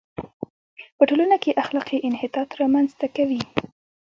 په 0.97 1.03
ټولنه 1.09 1.37
کې 1.43 1.59
اخلاقي 1.63 1.97
انحطاط 2.09 2.49
را 2.59 2.67
منځ 2.73 2.89
ته 2.99 3.07
کوي. 3.15 3.41